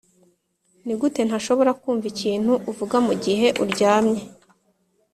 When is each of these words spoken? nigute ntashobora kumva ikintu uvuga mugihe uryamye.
nigute 0.85 1.21
ntashobora 1.27 1.71
kumva 1.81 2.05
ikintu 2.13 2.53
uvuga 2.71 2.95
mugihe 3.07 3.47
uryamye. 3.63 4.21